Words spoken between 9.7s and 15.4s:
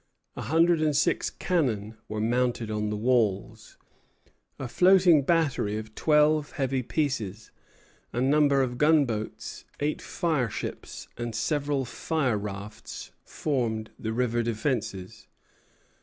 eight fireships, and several firerafts formed the river defences.